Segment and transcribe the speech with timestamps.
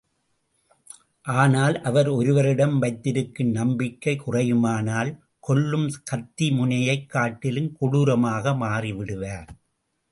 [1.21, 5.17] ஆனால் அவர் ஒருவரிடம் வைத்திருக்கும் நம்பிக்கை குறையுமானால்,
[5.39, 9.47] கொல்லும் கத்தி முனையைக் காட்டிலும் கொடுரமாக மாறிவிடுவார்.